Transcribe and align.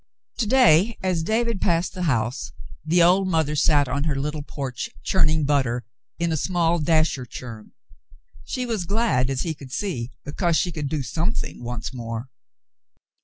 To 0.39 0.47
day, 0.47 0.97
as 1.03 1.21
David 1.21 1.61
passed 1.61 1.93
the 1.93 2.01
house, 2.09 2.53
the 2.83 3.03
old 3.03 3.27
mother 3.27 3.55
sat 3.55 3.87
on 3.87 4.05
her 4.05 4.15
little 4.15 4.41
p(5rch 4.41 4.89
churning 5.03 5.45
butter 5.45 5.85
in 6.17 6.31
a 6.31 6.37
small 6.37 6.79
dasher 6.79 7.23
churn. 7.23 7.73
She 8.43 8.65
was 8.65 8.85
glad, 8.87 9.29
as 9.29 9.41
he 9.43 9.53
could 9.53 9.71
see, 9.71 10.09
because 10.25 10.57
she 10.57 10.71
could 10.71 10.89
do 10.89 11.03
some 11.03 11.33
thing 11.33 11.63
once 11.63 11.93
more. 11.93 12.29